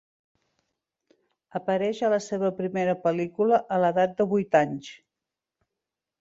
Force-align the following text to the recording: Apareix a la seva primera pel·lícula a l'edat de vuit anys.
Apareix 1.59 2.01
a 2.07 2.09
la 2.13 2.19
seva 2.27 2.49
primera 2.61 2.95
pel·lícula 3.05 3.61
a 3.77 3.79
l'edat 3.85 4.17
de 4.23 4.29
vuit 4.33 4.59
anys. 4.63 4.91